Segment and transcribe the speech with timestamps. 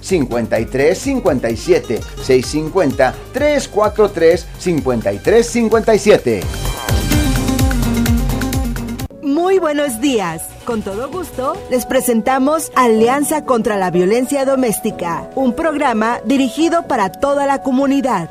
[0.00, 6.40] 53 57 650 343 53 57.
[9.22, 10.48] Muy buenos días.
[10.64, 17.46] Con todo gusto, les presentamos Alianza contra la Violencia Doméstica, un programa dirigido para toda
[17.46, 18.30] la comunidad.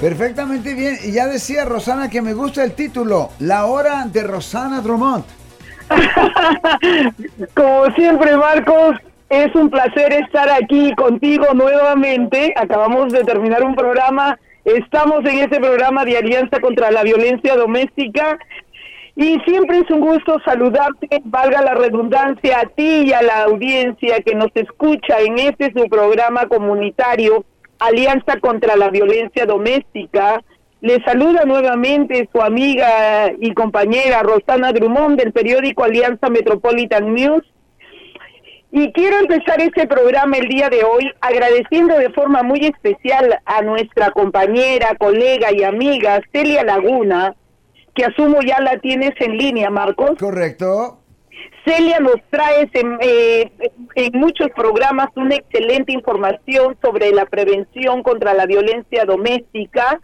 [0.00, 0.96] Perfectamente bien.
[1.04, 5.24] Y ya decía Rosana que me gusta el título, La Hora de Rosana Drummond.
[7.54, 8.96] Como siempre, Marcos,
[9.30, 12.52] es un placer estar aquí contigo nuevamente.
[12.56, 14.38] Acabamos de terminar un programa.
[14.64, 18.38] Estamos en ese programa de Alianza contra la Violencia Doméstica.
[19.14, 24.20] Y siempre es un gusto saludarte, valga la redundancia, a ti y a la audiencia
[24.20, 27.44] que nos escucha en este su programa comunitario
[27.78, 30.42] Alianza contra la Violencia Doméstica.
[30.80, 37.44] Le saluda nuevamente su amiga y compañera Rosana Drummond del periódico Alianza Metropolitan News.
[38.72, 43.62] Y quiero empezar este programa el día de hoy agradeciendo de forma muy especial a
[43.62, 47.34] nuestra compañera, colega y amiga Celia Laguna,
[47.94, 50.12] que asumo ya la tienes en línea, Marcos.
[50.20, 51.00] Correcto.
[51.64, 53.50] Celia nos trae en, eh,
[53.96, 60.00] en muchos programas una excelente información sobre la prevención contra la violencia doméstica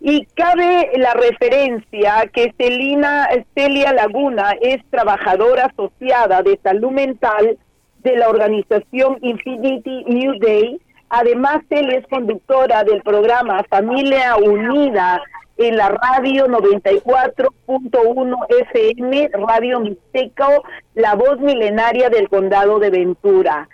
[0.00, 7.58] y cabe la referencia que Celina, Celia Laguna es trabajadora asociada de salud mental
[8.02, 10.80] de la organización Infinity New Day.
[11.08, 15.22] Además, él es conductora del programa Familia Unida
[15.58, 18.36] en la radio 94.1
[18.72, 23.68] FM, Radio Mixteco, la voz milenaria del condado de Ventura.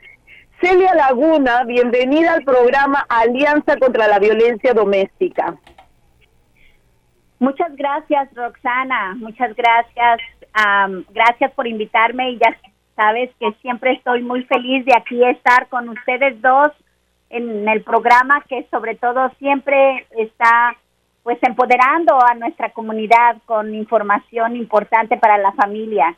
[0.61, 5.57] Celia Laguna, bienvenida al programa Alianza contra la Violencia Doméstica.
[7.39, 9.15] Muchas gracias, Roxana.
[9.19, 10.21] Muchas gracias.
[11.11, 12.49] gracias por invitarme y ya
[12.99, 16.73] sabes que siempre estoy muy feliz de aquí estar con ustedes dos
[17.31, 20.77] en el programa que sobre todo siempre está
[21.23, 26.17] pues empoderando a nuestra comunidad con información importante para la familia.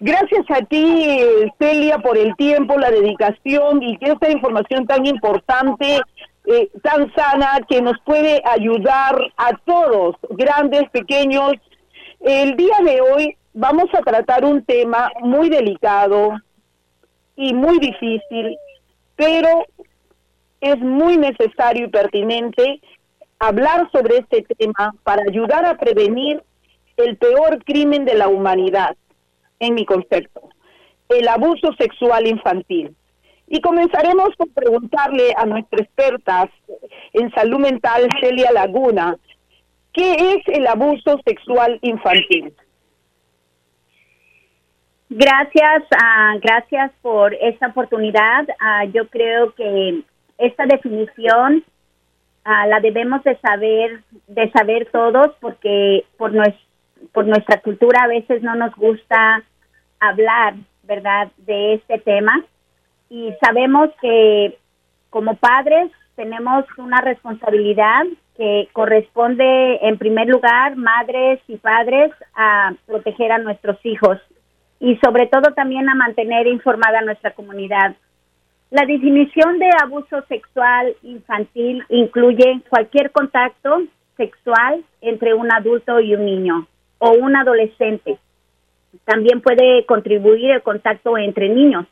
[0.00, 1.16] Gracias a ti,
[1.58, 6.00] Celia, por el tiempo, la dedicación y esta información tan importante,
[6.44, 11.52] eh, tan sana, que nos puede ayudar a todos, grandes, pequeños.
[12.20, 16.32] El día de hoy vamos a tratar un tema muy delicado
[17.36, 18.56] y muy difícil,
[19.16, 19.66] pero
[20.60, 22.80] es muy necesario y pertinente
[23.38, 26.42] hablar sobre este tema para ayudar a prevenir
[26.96, 28.96] el peor crimen de la humanidad,
[29.58, 30.48] en mi concepto,
[31.08, 32.94] el abuso sexual infantil.
[33.48, 36.50] Y comenzaremos por preguntarle a nuestra experta
[37.12, 39.16] en salud mental, Celia Laguna,
[39.92, 42.54] ¿qué es el abuso sexual infantil?
[45.14, 48.44] Gracias, uh, gracias por esta oportunidad.
[48.48, 50.02] Uh, yo creo que
[50.38, 51.64] esta definición
[52.44, 56.32] Ah, la debemos de saber, de saber todos, porque por,
[57.12, 59.44] por nuestra cultura a veces no nos gusta
[60.00, 62.44] hablar, ¿verdad?, de este tema.
[63.08, 64.58] Y sabemos que
[65.10, 68.06] como padres tenemos una responsabilidad
[68.36, 74.18] que corresponde en primer lugar, madres y padres, a proteger a nuestros hijos
[74.82, 77.94] y sobre todo también a mantener informada nuestra comunidad.
[78.70, 83.82] La definición de abuso sexual infantil incluye cualquier contacto
[84.16, 86.66] sexual entre un adulto y un niño
[86.98, 88.18] o un adolescente.
[89.04, 91.86] También puede contribuir el contacto entre niños.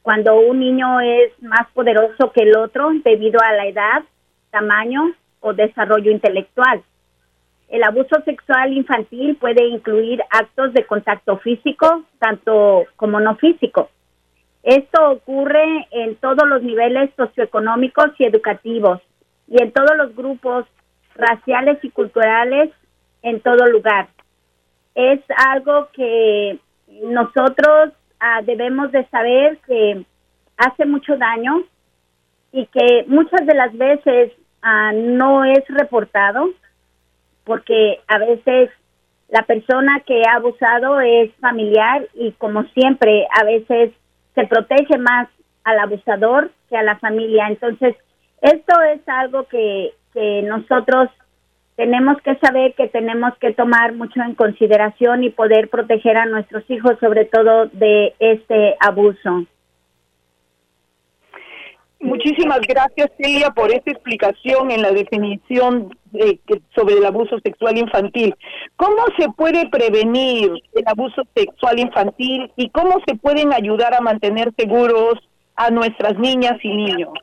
[0.00, 4.02] Cuando un niño es más poderoso que el otro debido a la edad,
[4.50, 6.82] tamaño o desarrollo intelectual.
[7.68, 13.88] El abuso sexual infantil puede incluir actos de contacto físico, tanto como no físico
[14.64, 19.00] esto ocurre en todos los niveles socioeconómicos y educativos
[19.46, 20.64] y en todos los grupos
[21.14, 22.70] raciales y culturales
[23.22, 24.08] en todo lugar.
[24.94, 26.58] Es algo que
[26.88, 30.02] nosotros ah, debemos de saber que
[30.56, 31.62] hace mucho daño
[32.50, 36.48] y que muchas de las veces ah, no es reportado
[37.44, 38.70] porque a veces
[39.28, 43.92] la persona que ha abusado es familiar y como siempre a veces
[44.34, 45.28] se protege más
[45.64, 47.46] al abusador que a la familia.
[47.48, 47.96] Entonces,
[48.42, 51.08] esto es algo que, que nosotros
[51.76, 56.62] tenemos que saber que tenemos que tomar mucho en consideración y poder proteger a nuestros
[56.70, 59.46] hijos sobre todo de este abuso.
[62.04, 66.38] Muchísimas gracias, Celia, por esta explicación en la definición de,
[66.74, 68.34] sobre el abuso sexual infantil.
[68.76, 74.52] ¿Cómo se puede prevenir el abuso sexual infantil y cómo se pueden ayudar a mantener
[74.54, 75.14] seguros
[75.56, 77.14] a nuestras niñas y niños?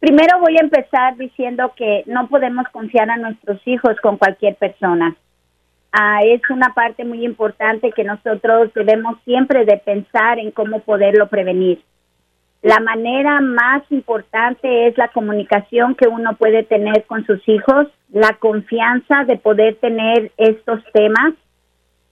[0.00, 5.14] Primero voy a empezar diciendo que no podemos confiar a nuestros hijos con cualquier persona.
[5.92, 11.28] Ah, es una parte muy importante que nosotros debemos siempre de pensar en cómo poderlo
[11.28, 11.82] prevenir.
[12.62, 18.32] La manera más importante es la comunicación que uno puede tener con sus hijos, la
[18.34, 21.34] confianza de poder tener estos temas,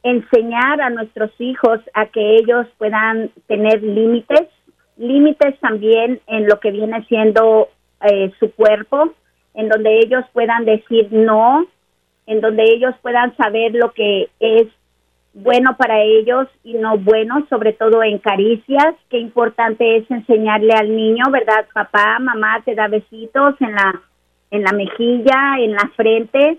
[0.02, 4.49] enseñar a nuestros hijos a que ellos puedan tener límites,
[4.96, 7.69] límites también en lo que viene siendo
[8.02, 9.14] eh, su cuerpo,
[9.55, 11.67] en donde ellos puedan decir no,
[12.26, 14.69] en donde ellos puedan saber lo que es
[15.35, 18.95] bueno para ellos y no bueno, sobre todo en caricias.
[19.11, 21.67] Qué importante es enseñarle al niño, ¿verdad?
[21.75, 24.01] Papá, mamá te da besitos en la
[24.51, 26.59] en la mejilla, en la frente,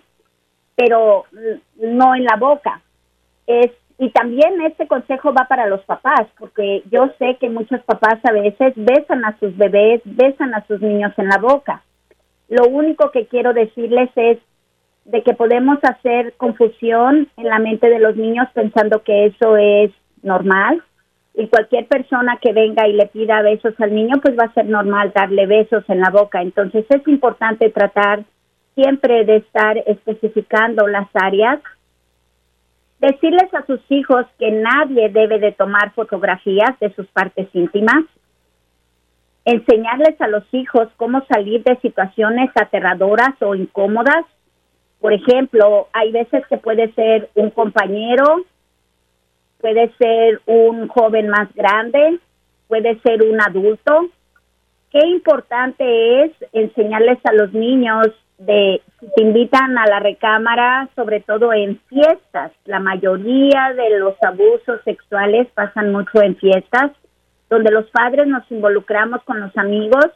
[0.75, 1.23] pero
[1.77, 2.81] no en la boca.
[3.47, 8.19] Es y también este consejo va para los papás, porque yo sé que muchos papás
[8.23, 11.81] a veces besan a sus bebés, besan a sus niños en la boca.
[12.49, 14.37] Lo único que quiero decirles es
[15.05, 19.91] de que podemos hacer confusión en la mente de los niños pensando que eso es
[20.23, 20.83] normal
[21.35, 24.65] y cualquier persona que venga y le pida besos al niño pues va a ser
[24.65, 26.41] normal darle besos en la boca.
[26.41, 28.23] Entonces es importante tratar
[28.73, 31.59] siempre de estar especificando las áreas.
[32.99, 38.05] Decirles a sus hijos que nadie debe de tomar fotografías de sus partes íntimas.
[39.43, 44.25] Enseñarles a los hijos cómo salir de situaciones aterradoras o incómodas
[45.05, 48.43] por ejemplo, hay veces que puede ser un compañero,
[49.61, 52.17] puede ser un joven más grande,
[52.67, 54.07] puede ser un adulto.
[54.89, 58.07] Qué importante es enseñarles a los niños
[58.39, 62.51] de si te invitan a la recámara, sobre todo en fiestas.
[62.65, 66.93] La mayoría de los abusos sexuales pasan mucho en fiestas,
[67.47, 70.07] donde los padres nos involucramos con los amigos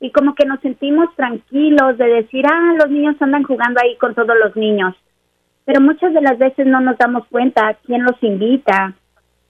[0.00, 4.14] y como que nos sentimos tranquilos de decir, ah, los niños andan jugando ahí con
[4.14, 4.94] todos los niños.
[5.64, 8.94] Pero muchas de las veces no nos damos cuenta quién los invita,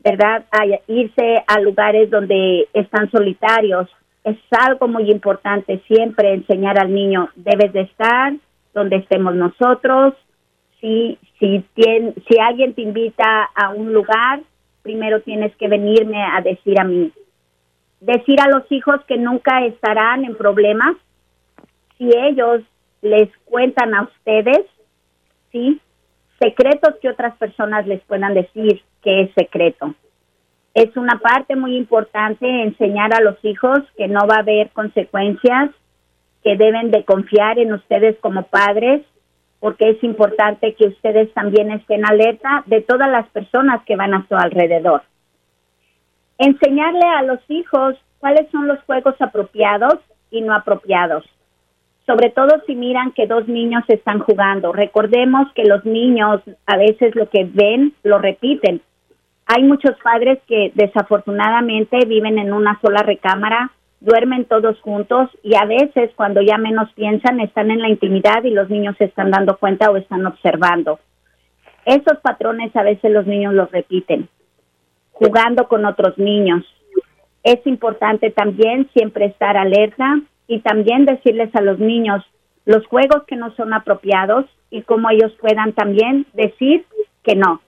[0.02, 0.44] ¿verdad?
[0.50, 3.88] A irse a lugares donde están solitarios.
[4.24, 8.32] Es algo muy importante siempre enseñar al niño, debes de estar
[8.72, 10.14] donde estemos nosotros.
[10.80, 14.40] Si, si, si alguien te invita a un lugar,
[14.82, 17.12] primero tienes que venirme a decir a mí,
[18.00, 20.96] decir a los hijos que nunca estarán en problemas
[21.96, 22.62] si ellos
[23.02, 24.66] les cuentan a ustedes,
[25.52, 25.80] ¿sí?
[26.38, 29.94] Secretos que otras personas les puedan decir que es secreto.
[30.74, 35.70] Es una parte muy importante enseñar a los hijos que no va a haber consecuencias,
[36.44, 39.02] que deben de confiar en ustedes como padres,
[39.58, 44.26] porque es importante que ustedes también estén alerta de todas las personas que van a
[44.28, 45.02] su alrededor
[46.38, 49.96] enseñarle a los hijos cuáles son los juegos apropiados
[50.30, 51.24] y no apropiados.
[52.06, 54.72] Sobre todo si miran que dos niños están jugando.
[54.72, 58.80] Recordemos que los niños a veces lo que ven lo repiten.
[59.46, 65.64] Hay muchos padres que desafortunadamente viven en una sola recámara, duermen todos juntos y a
[65.64, 69.56] veces cuando ya menos piensan están en la intimidad y los niños se están dando
[69.56, 71.00] cuenta o están observando.
[71.84, 74.28] Esos patrones a veces los niños los repiten
[75.18, 76.62] jugando con otros niños.
[77.42, 82.22] Es importante también siempre estar alerta y también decirles a los niños
[82.66, 86.84] los juegos que no son apropiados y cómo ellos puedan también decir
[87.22, 87.62] que no.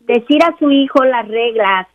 [0.00, 1.88] Decir a su hijo las reglas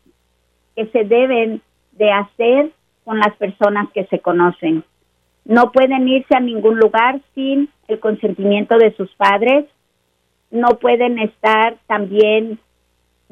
[0.76, 1.62] que se deben
[1.94, 2.72] de hacer
[3.06, 4.84] con las personas que se conocen.
[5.46, 9.66] No pueden irse a ningún lugar sin el consentimiento de sus padres.
[10.52, 12.60] No pueden estar también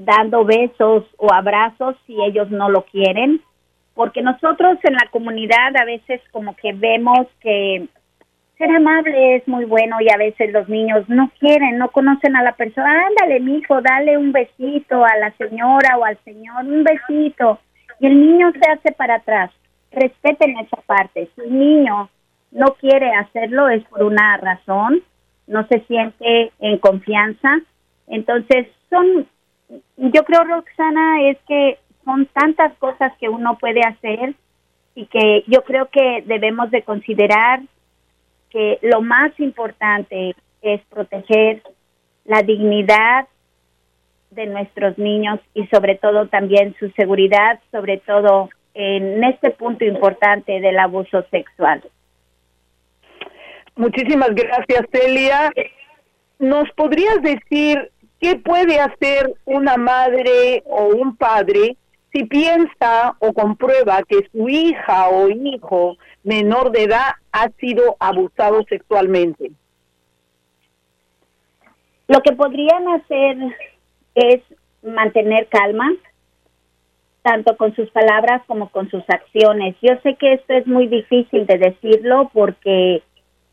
[0.05, 3.41] dando besos o abrazos si ellos no lo quieren,
[3.93, 7.87] porque nosotros en la comunidad a veces como que vemos que
[8.57, 12.43] ser amable es muy bueno y a veces los niños no quieren, no conocen a
[12.43, 13.07] la persona.
[13.07, 17.59] Ándale, mijo, dale un besito a la señora o al señor, un besito.
[17.99, 19.51] Y el niño se hace para atrás.
[19.91, 21.29] Respeten esa parte.
[21.35, 22.09] Si el niño
[22.51, 25.01] no quiere hacerlo es por una razón,
[25.47, 27.59] no se siente en confianza.
[28.07, 29.27] Entonces, son
[29.97, 34.33] yo creo, Roxana, es que son tantas cosas que uno puede hacer
[34.95, 37.61] y que yo creo que debemos de considerar
[38.49, 41.61] que lo más importante es proteger
[42.25, 43.27] la dignidad
[44.31, 50.59] de nuestros niños y sobre todo también su seguridad, sobre todo en este punto importante
[50.59, 51.81] del abuso sexual.
[53.75, 55.51] Muchísimas gracias, Celia.
[56.39, 61.75] ¿Nos podrías decir ¿Qué puede hacer una madre o un padre
[62.13, 68.63] si piensa o comprueba que su hija o hijo menor de edad ha sido abusado
[68.69, 69.51] sexualmente?
[72.07, 73.37] Lo que podrían hacer
[74.13, 74.41] es
[74.83, 75.91] mantener calma,
[77.23, 79.75] tanto con sus palabras como con sus acciones.
[79.81, 83.01] Yo sé que esto es muy difícil de decirlo porque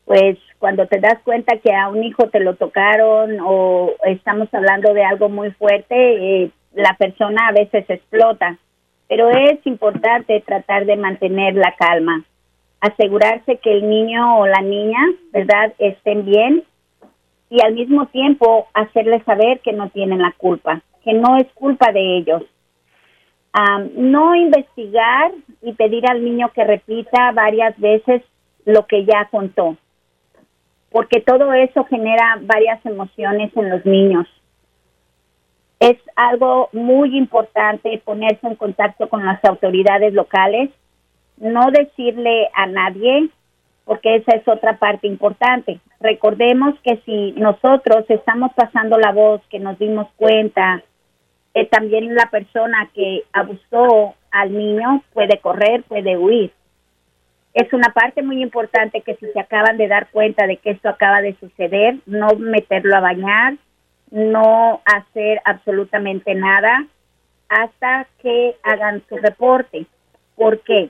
[0.09, 4.91] pues cuando te das cuenta que a un hijo te lo tocaron o estamos hablando
[4.95, 8.57] de algo muy fuerte, eh, la persona a veces explota.
[9.07, 12.23] Pero es importante tratar de mantener la calma,
[12.81, 14.97] asegurarse que el niño o la niña,
[15.31, 16.63] ¿verdad?, estén bien
[17.51, 21.91] y al mismo tiempo hacerles saber que no tienen la culpa, que no es culpa
[21.91, 22.41] de ellos.
[23.95, 28.23] no investigar y pedir al niño que repita varias veces
[28.65, 29.77] lo que ya contó,
[30.91, 34.27] porque todo eso genera varias emociones en los niños.
[35.79, 40.69] Es algo muy importante ponerse en contacto con las autoridades locales,
[41.37, 43.29] no decirle a nadie
[43.89, 45.79] porque esa es otra parte importante.
[45.99, 50.83] Recordemos que si nosotros estamos pasando la voz, que nos dimos cuenta,
[51.55, 56.51] que también la persona que abusó al niño puede correr, puede huir.
[57.53, 60.89] Es una parte muy importante que si se acaban de dar cuenta de que esto
[60.89, 63.55] acaba de suceder, no meterlo a bañar,
[64.11, 66.85] no hacer absolutamente nada
[67.49, 69.85] hasta que hagan su reporte.
[70.35, 70.89] ¿Por qué?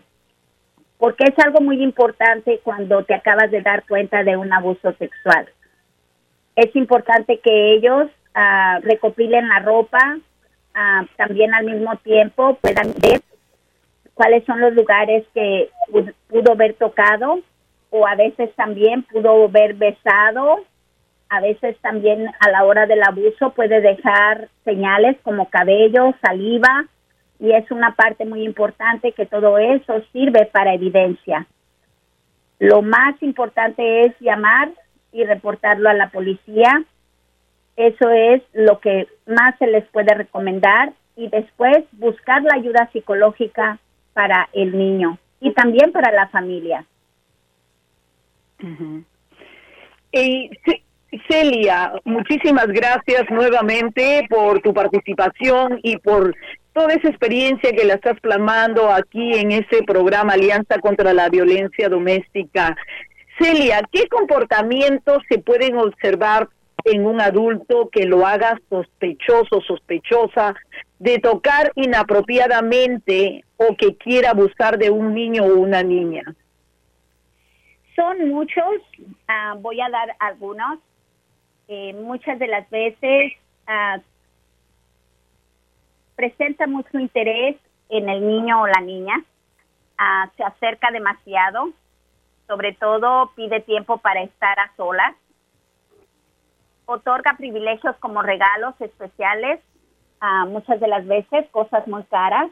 [1.00, 5.50] porque es algo muy importante cuando te acabas de dar cuenta de un abuso sexual.
[6.58, 13.22] Es importante que ellos uh, recopilen la ropa, uh, también al mismo tiempo puedan ver
[14.20, 15.70] cuáles son los lugares que
[16.28, 17.40] pudo haber tocado
[17.90, 20.66] o a veces también pudo haber besado,
[21.30, 26.84] a veces también a la hora del abuso puede dejar señales como cabello, saliva,
[27.40, 31.48] y es una parte muy importante que todo eso sirve para evidencia.
[32.60, 34.70] Lo más importante es llamar
[35.14, 36.84] y reportarlo a la policía.
[37.78, 43.80] Eso es lo que más se les puede recomendar y después buscar la ayuda psicológica
[44.20, 46.84] para el niño y también para la familia.
[50.12, 50.52] Y
[51.30, 56.36] Celia, muchísimas gracias nuevamente por tu participación y por
[56.74, 61.88] toda esa experiencia que la estás plasmando aquí en ese programa Alianza contra la Violencia
[61.88, 62.76] Doméstica.
[63.40, 66.50] Celia, ¿qué comportamientos se pueden observar
[66.84, 70.56] en un adulto que lo haga sospechoso, sospechosa
[71.00, 76.24] de tocar inapropiadamente o que quiera abusar de un niño o una niña?
[77.96, 78.82] Son muchos,
[79.28, 80.80] ah, voy a dar algunos.
[81.68, 83.34] Eh, muchas de las veces
[83.68, 84.02] uh,
[86.16, 87.56] presenta mucho interés
[87.90, 89.24] en el niño o la niña,
[89.98, 91.70] ah, se acerca demasiado,
[92.48, 95.16] sobre todo pide tiempo para estar a solas,
[96.86, 99.60] otorga privilegios como regalos especiales,
[100.22, 102.50] uh, muchas de las veces cosas muy caras,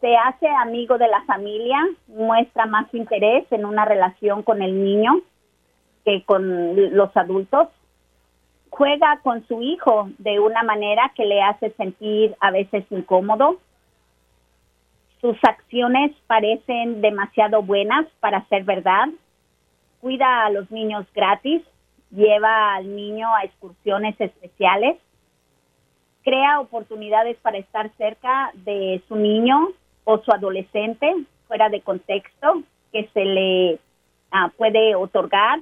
[0.00, 5.20] se hace amigo de la familia, muestra más interés en una relación con el niño
[6.04, 7.68] que con los adultos
[8.72, 13.58] juega con su hijo de una manera que le hace sentir a veces incómodo.
[15.20, 19.08] Sus acciones parecen demasiado buenas para ser verdad.
[20.00, 21.62] Cuida a los niños gratis,
[22.10, 24.96] lleva al niño a excursiones especiales,
[26.22, 29.68] crea oportunidades para estar cerca de su niño
[30.04, 31.14] o su adolescente
[31.48, 32.62] fuera de contexto
[32.92, 33.78] que se le
[34.30, 35.60] ah, puede otorgar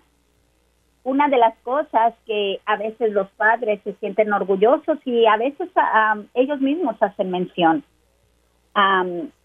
[1.02, 5.68] una de las cosas que a veces los padres se sienten orgullosos y a veces
[6.34, 7.82] ellos mismos hacen mención.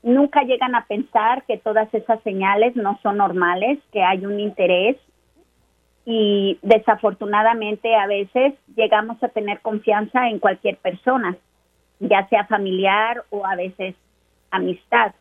[0.04, 4.98] nunca llegan a pensar que todas esas señales no son normales, que hay un interés
[6.06, 11.36] y desafortunadamente a veces llegamos a tener confianza en cualquier persona,
[12.00, 13.96] ya sea familiar o a veces
[14.52, 15.14] amistad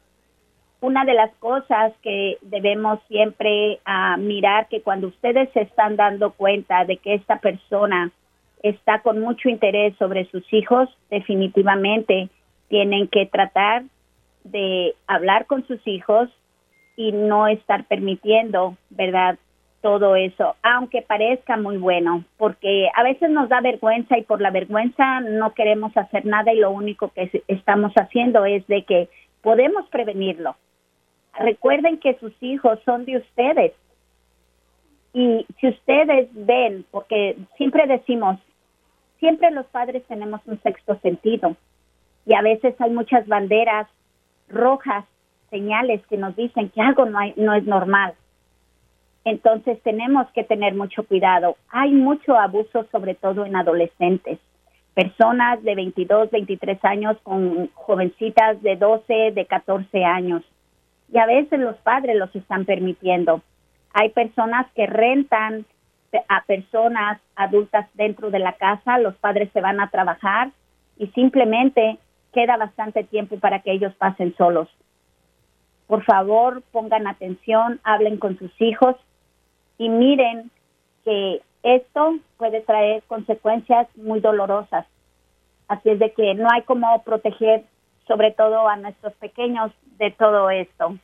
[0.85, 6.33] una de las cosas que debemos siempre uh, mirar que cuando ustedes se están dando
[6.33, 8.11] cuenta de que esta persona
[8.63, 12.29] está con mucho interés sobre sus hijos, definitivamente
[12.69, 13.85] tienen que tratar
[14.43, 16.29] de hablar con sus hijos
[16.97, 19.39] y no estar permitiendo, ¿verdad?
[19.85, 24.51] Todo eso, aunque parezca muy bueno, porque a veces nos da vergüenza y por la
[24.51, 29.09] vergüenza no queremos hacer nada y lo único que estamos haciendo es de que
[29.43, 30.57] podemos prevenirlo
[31.39, 33.73] recuerden que sus hijos son de ustedes.
[35.13, 38.39] Y si ustedes ven, porque siempre decimos,
[39.19, 41.57] siempre los padres tenemos un sexto sentido.
[42.27, 43.87] y a veces hay muchas banderas
[44.49, 45.05] rojas,
[45.51, 48.15] señales que nos dicen que algo no, hay, no es normal.
[49.25, 51.57] Entonces tenemos que tener mucho cuidado.
[51.71, 54.39] Hay mucho abuso, sobre todo en adolescentes.
[54.93, 60.43] Personas de 22, 23 años con jovencitas de 12, de 14 años.
[61.13, 63.43] Y a veces los padres los están permitiendo.
[63.95, 65.65] Hay personas que rentan
[66.29, 70.51] a personas adultas dentro de la casa, los padres se van a trabajar
[70.97, 71.99] y simplemente
[72.33, 74.69] queda bastante tiempo para que ellos pasen solos.
[75.89, 78.97] Por favor, pongan atención, hablen con sus hijos
[79.79, 80.51] y miren
[81.05, 84.87] que esto puede traer consecuencias muy dolorosas.
[85.69, 87.65] Así es de que no hay como proteger
[88.07, 90.97] sobre todo a nuestros pequeños de todo esto.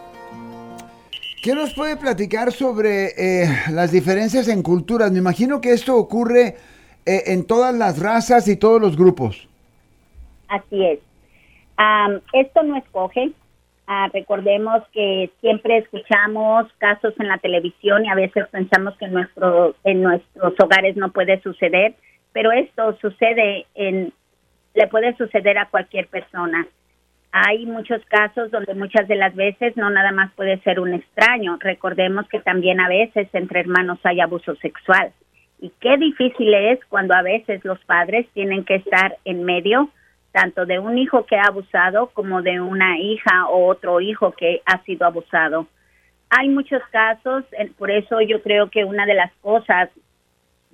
[1.43, 5.11] ¿Qué nos puede platicar sobre eh, las diferencias en culturas?
[5.11, 6.57] Me imagino que esto ocurre
[7.07, 9.49] eh, en todas las razas y todos los grupos.
[10.49, 10.99] Así es.
[12.35, 13.31] esto no escoge.
[13.87, 19.15] Ah, recordemos que siempre escuchamos casos en la televisión y a veces pensamos que en,
[19.15, 21.95] nuestro, en nuestros hogares no puede suceder,
[22.33, 24.13] pero esto sucede en,
[24.75, 26.69] le puede suceder a cualquier persona.
[27.33, 31.59] Hay muchos casos donde muchas de las veces no nada más puede ser un extraño.
[31.61, 35.13] Recordemos que también a veces entre hermanos hay abuso sexual.
[35.61, 39.91] Y qué difícil es cuando a veces los padres tienen que estar en medio
[40.33, 44.63] tanto de un hijo que ha abusado como de una hija o otro hijo que
[44.65, 45.67] ha sido abusado.
[46.31, 47.45] Hay muchos casos,
[47.77, 49.91] por eso yo creo que una de las cosas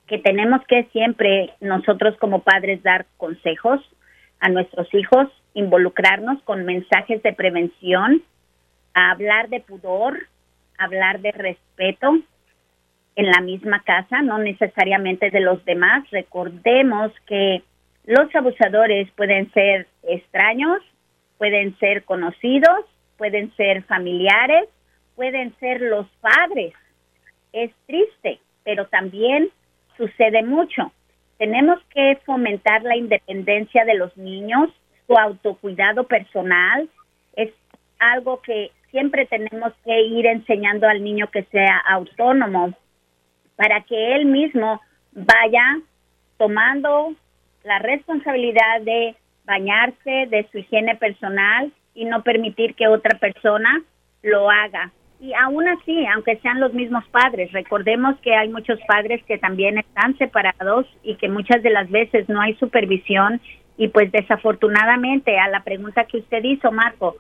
[0.07, 3.81] que tenemos que siempre nosotros como padres dar consejos
[4.41, 8.23] a nuestros hijos involucrarnos con mensajes de prevención,
[8.93, 10.29] hablar de pudor,
[10.77, 12.19] hablar de respeto
[13.17, 16.09] en la misma casa, no necesariamente de los demás.
[16.11, 17.63] Recordemos que
[18.05, 20.83] los abusadores pueden ser extraños,
[21.39, 22.85] pueden ser conocidos,
[23.17, 24.69] pueden ser familiares,
[25.15, 26.75] pueden ser los padres.
[27.55, 29.49] Es triste, pero también
[29.97, 30.93] sucede mucho.
[31.39, 34.69] Tenemos que fomentar la independencia de los niños,
[35.07, 36.89] su autocuidado personal
[37.35, 37.53] es
[37.99, 42.75] algo que siempre tenemos que ir enseñando al niño que sea autónomo
[43.57, 44.81] para que él mismo
[45.13, 45.81] vaya
[46.39, 47.15] tomando
[47.65, 53.83] la responsabilidad de bañarse, de su higiene personal y no permitir que otra persona
[54.23, 54.93] lo haga.
[55.19, 59.79] Y aún así, aunque sean los mismos padres, recordemos que hay muchos padres que también
[59.79, 63.41] están separados y que muchas de las veces no hay supervisión
[63.79, 67.17] y pues desafortunadamente a la pregunta que usted hizo, Marco,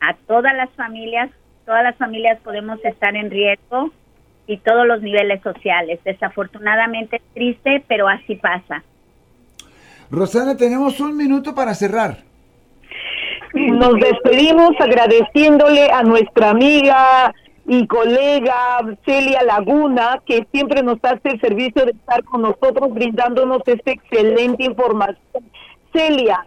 [0.00, 1.30] a todas las familias,
[1.64, 3.90] todas las familias podemos estar en riesgo
[4.46, 6.00] y todos los niveles sociales.
[6.04, 8.82] Desafortunadamente es triste, pero así pasa.
[10.10, 12.18] Rosana, tenemos un minuto para cerrar.
[13.54, 17.34] Nos despedimos agradeciéndole a nuestra amiga
[17.68, 23.60] y colega Celia Laguna, que siempre nos hace el servicio de estar con nosotros brindándonos
[23.66, 25.44] esta excelente información.
[25.92, 26.46] Celia,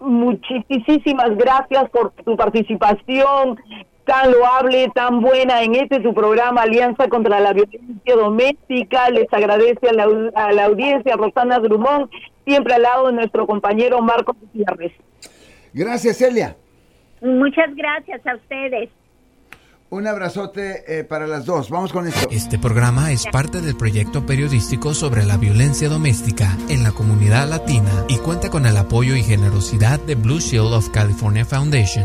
[0.00, 3.60] muchísimas gracias por tu participación
[4.04, 9.10] tan loable, tan buena en este tu programa Alianza contra la Violencia Doméstica.
[9.10, 12.10] Les agradece a la, a la audiencia Rosana Drummond,
[12.44, 14.92] siempre al lado de nuestro compañero Marco Gutiérrez.
[15.72, 16.56] Gracias, Celia.
[17.20, 18.88] Muchas gracias a ustedes.
[19.90, 21.70] Un abrazote eh, para las dos.
[21.70, 22.28] Vamos con esto.
[22.30, 28.04] Este programa es parte del proyecto periodístico sobre la violencia doméstica en la comunidad latina
[28.06, 32.04] y cuenta con el apoyo y generosidad de Blue Shield of California Foundation.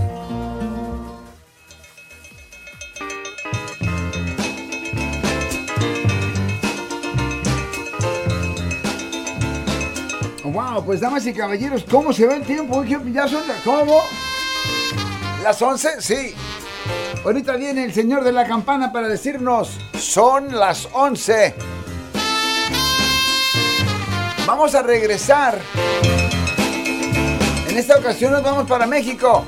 [10.45, 12.81] Wow, pues damas y caballeros, ¿cómo se va el tiempo?
[12.85, 13.99] Ya son, ¿cómo?
[15.43, 15.99] ¿Las 11?
[15.99, 16.33] Sí.
[17.23, 21.55] Ahorita viene el señor de la campana para decirnos, son las 11.
[24.45, 25.57] Vamos a regresar.
[27.69, 29.45] En esta ocasión nos vamos para México.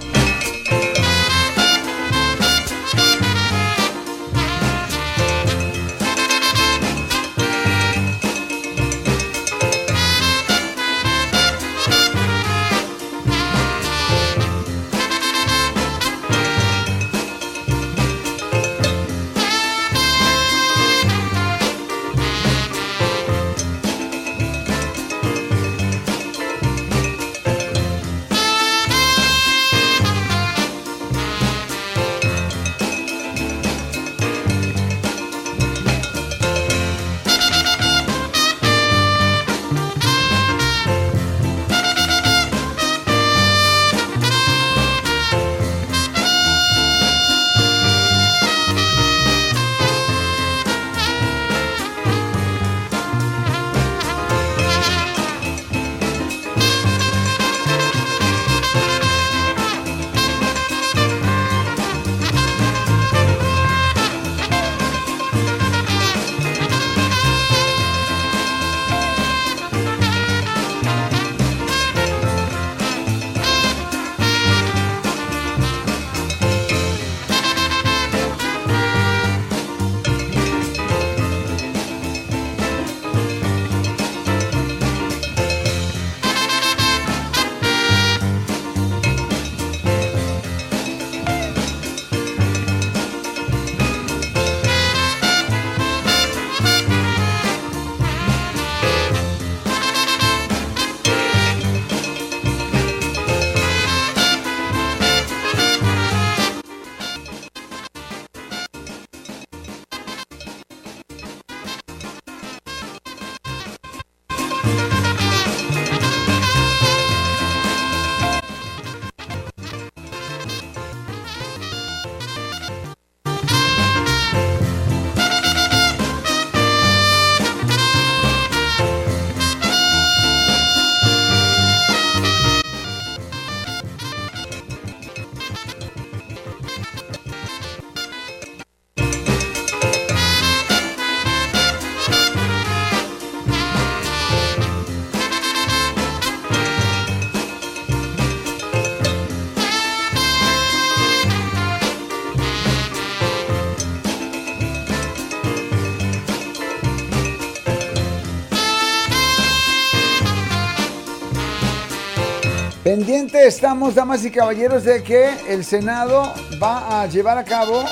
[163.33, 167.83] Estamos, damas y caballeros, de que el Senado va a llevar a cabo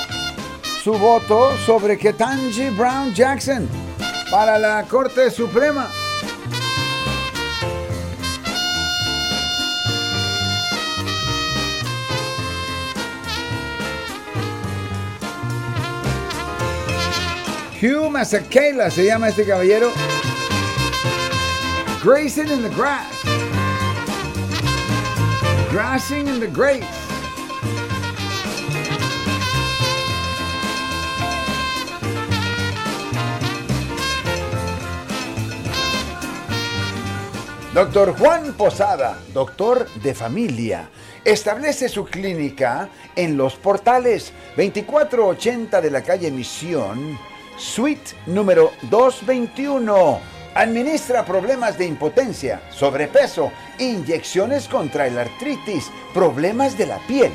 [0.82, 3.68] su voto sobre Ketanji Brown Jackson
[4.30, 5.90] para la Corte Suprema.
[17.80, 19.90] Hugh Masakela se llama este caballero.
[22.02, 23.13] Grayson in the Grass.
[25.74, 26.86] Grassing in the Grace.
[37.74, 40.90] Doctor Juan Posada, doctor de familia,
[41.24, 47.18] establece su clínica en los portales 2480 de la calle Misión,
[47.56, 50.33] suite número 221.
[50.54, 57.32] Administra problemas de impotencia, sobrepeso, inyecciones contra el artritis, problemas de la piel.